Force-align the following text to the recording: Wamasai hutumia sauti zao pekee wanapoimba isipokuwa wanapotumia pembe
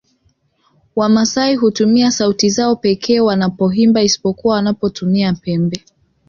Wamasai 0.95 1.55
hutumia 1.55 2.11
sauti 2.11 2.49
zao 2.49 2.75
pekee 2.75 3.19
wanapoimba 3.19 4.01
isipokuwa 4.01 4.55
wanapotumia 4.55 5.33
pembe 5.33 5.83